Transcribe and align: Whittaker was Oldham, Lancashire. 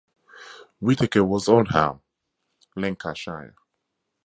Whittaker 0.79 1.23
was 1.23 1.47
Oldham, 1.47 2.01
Lancashire. 2.75 3.53